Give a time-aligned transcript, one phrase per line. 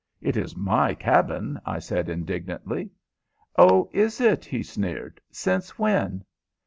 [0.19, 2.89] "It is my cabin," I said, indignantly.
[3.55, 5.21] "Oh, is it?" he sneered.
[5.29, 6.25] "Since when?"